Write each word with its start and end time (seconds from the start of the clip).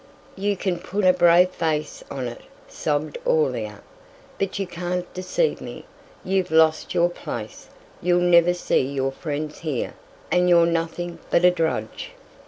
"You 0.35 0.57
can 0.57 0.79
put 0.79 1.05
a 1.05 1.13
brave 1.13 1.51
face 1.51 2.03
on 2.09 2.27
it," 2.27 2.41
sobbed 2.67 3.19
Aurelia, 3.27 3.81
"but 4.39 4.57
you 4.57 4.65
can't 4.65 5.13
deceive 5.13 5.61
me. 5.61 5.85
You've 6.23 6.49
lost 6.49 6.95
your 6.95 7.07
place; 7.07 7.67
you'll 8.01 8.19
never 8.21 8.55
see 8.55 8.79
your 8.81 9.11
friends 9.11 9.59
here, 9.59 9.93
and 10.31 10.49
you're 10.49 10.65
nothing 10.65 11.19
but 11.29 11.45
a 11.45 11.51
drudge!" 11.51 12.13